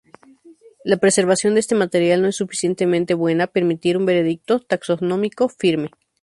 La 0.83 0.97
preservación 0.97 1.53
de 1.53 1.59
este 1.59 1.75
material 1.75 2.23
no 2.23 2.27
es 2.27 2.35
suficientemente 2.35 3.13
buena 3.13 3.45
permitir 3.45 3.97
un 3.97 4.07
veredicto 4.07 4.59
taxonómico 4.59 5.47
firme. 5.47 5.91